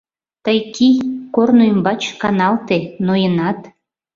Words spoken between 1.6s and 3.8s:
ӱмбач каналте, ноенат.